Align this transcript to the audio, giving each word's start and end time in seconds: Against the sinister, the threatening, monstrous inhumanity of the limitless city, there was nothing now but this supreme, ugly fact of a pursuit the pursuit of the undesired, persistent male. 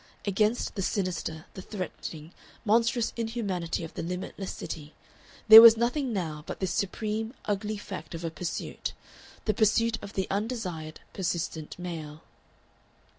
Against 0.25 0.73
the 0.73 0.81
sinister, 0.81 1.45
the 1.53 1.61
threatening, 1.61 2.33
monstrous 2.65 3.13
inhumanity 3.15 3.83
of 3.83 3.93
the 3.93 4.01
limitless 4.01 4.51
city, 4.51 4.95
there 5.47 5.61
was 5.61 5.77
nothing 5.77 6.11
now 6.11 6.43
but 6.47 6.59
this 6.59 6.71
supreme, 6.71 7.35
ugly 7.45 7.77
fact 7.77 8.15
of 8.15 8.25
a 8.25 8.31
pursuit 8.31 8.93
the 9.45 9.53
pursuit 9.53 9.99
of 10.01 10.13
the 10.13 10.25
undesired, 10.31 11.01
persistent 11.13 11.77
male. 11.77 12.23